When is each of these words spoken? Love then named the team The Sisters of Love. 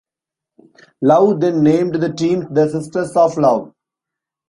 Love 1.03 1.41
then 1.41 1.61
named 1.61 1.93
the 2.01 2.11
team 2.11 2.51
The 2.51 2.67
Sisters 2.67 3.15
of 3.15 3.37
Love. 3.37 3.71